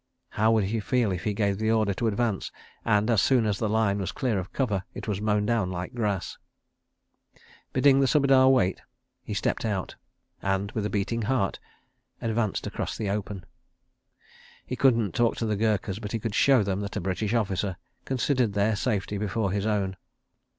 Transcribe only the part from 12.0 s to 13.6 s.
advanced across the open....